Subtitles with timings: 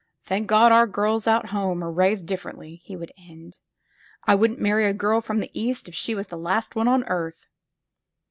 [0.25, 3.59] '"Thank God, our girls out home are raised diflEer ently," he would end.
[4.27, 7.03] '*I wouldn't marry a girl from the East if she was the last one on
[7.03, 7.47] earth!"